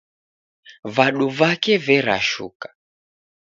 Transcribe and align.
Vadu 0.95 1.27
vake 1.37 1.73
verashuka 1.85 2.67